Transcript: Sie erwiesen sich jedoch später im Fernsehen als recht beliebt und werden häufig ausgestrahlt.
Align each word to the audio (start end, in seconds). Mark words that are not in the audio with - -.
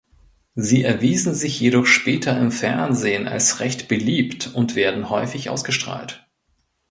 Sie 0.55 0.81
erwiesen 0.83 1.35
sich 1.35 1.59
jedoch 1.59 1.85
später 1.85 2.35
im 2.39 2.51
Fernsehen 2.51 3.27
als 3.27 3.59
recht 3.59 3.87
beliebt 3.87 4.47
und 4.51 4.73
werden 4.75 5.11
häufig 5.11 5.51
ausgestrahlt. 5.51 6.25